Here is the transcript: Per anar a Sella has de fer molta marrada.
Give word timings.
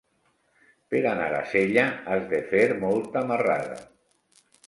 Per 0.93 1.01
anar 1.09 1.27
a 1.39 1.41
Sella 1.51 1.83
has 2.15 2.25
de 2.33 2.41
fer 2.53 2.63
molta 2.87 3.25
marrada. 3.33 3.79